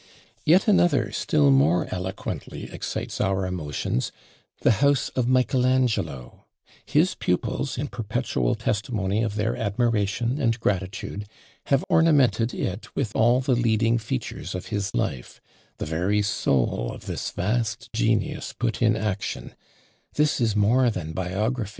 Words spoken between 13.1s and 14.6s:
all the leading features